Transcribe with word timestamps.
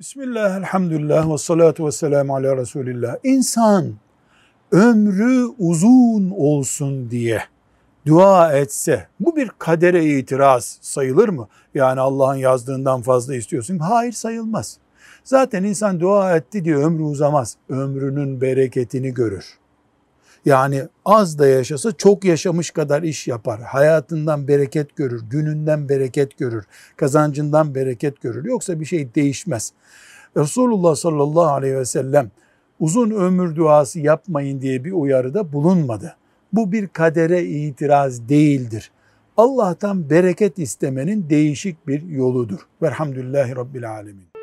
Bismillah, 0.00 0.56
elhamdülillah 0.56 1.32
ve 1.32 1.38
salatu 1.38 1.86
ve 1.86 1.92
selamu 1.92 2.36
ala 2.36 2.56
Resulillah. 2.56 3.16
İnsan 3.24 3.94
ömrü 4.72 5.46
uzun 5.58 6.30
olsun 6.30 7.10
diye 7.10 7.42
dua 8.06 8.52
etse 8.52 9.06
bu 9.20 9.36
bir 9.36 9.50
kadere 9.58 10.04
itiraz 10.04 10.78
sayılır 10.80 11.28
mı? 11.28 11.48
Yani 11.74 12.00
Allah'ın 12.00 12.36
yazdığından 12.36 13.02
fazla 13.02 13.34
istiyorsun. 13.34 13.78
Hayır 13.78 14.12
sayılmaz. 14.12 14.78
Zaten 15.24 15.64
insan 15.64 16.00
dua 16.00 16.36
etti 16.36 16.64
diye 16.64 16.76
ömrü 16.76 17.02
uzamaz. 17.02 17.56
Ömrünün 17.68 18.40
bereketini 18.40 19.14
görür. 19.14 19.59
Yani 20.44 20.82
az 21.04 21.38
da 21.38 21.46
yaşasa 21.46 21.92
çok 21.92 22.24
yaşamış 22.24 22.70
kadar 22.70 23.02
iş 23.02 23.28
yapar. 23.28 23.60
Hayatından 23.60 24.48
bereket 24.48 24.96
görür, 24.96 25.22
gününden 25.30 25.88
bereket 25.88 26.38
görür, 26.38 26.64
kazancından 26.96 27.74
bereket 27.74 28.20
görür. 28.20 28.44
Yoksa 28.44 28.80
bir 28.80 28.84
şey 28.84 29.14
değişmez. 29.14 29.72
Resulullah 30.36 30.94
sallallahu 30.94 31.50
aleyhi 31.50 31.76
ve 31.76 31.84
sellem 31.84 32.30
uzun 32.80 33.10
ömür 33.10 33.56
duası 33.56 34.00
yapmayın 34.00 34.60
diye 34.60 34.84
bir 34.84 34.92
uyarıda 34.92 35.52
bulunmadı. 35.52 36.16
Bu 36.52 36.72
bir 36.72 36.88
kadere 36.88 37.44
itiraz 37.44 38.28
değildir. 38.28 38.90
Allah'tan 39.36 40.10
bereket 40.10 40.58
istemenin 40.58 41.30
değişik 41.30 41.86
bir 41.88 42.02
yoludur. 42.02 42.60
Velhamdülillahi 42.82 43.56
Rabbil 43.56 43.90
Alemin. 43.90 44.39